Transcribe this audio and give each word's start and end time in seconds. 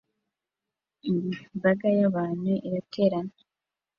imbaga 1.53 1.87
y'abantu 1.99 2.49
iraterana 2.67 3.33